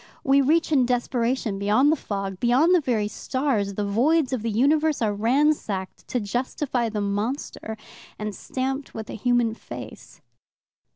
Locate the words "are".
4.99-5.13